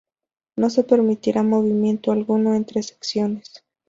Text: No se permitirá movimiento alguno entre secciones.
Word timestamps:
No 0.55 0.71
se 0.71 0.83
permitirá 0.83 1.43
movimiento 1.43 2.11
alguno 2.11 2.55
entre 2.55 2.81
secciones. 2.81 3.61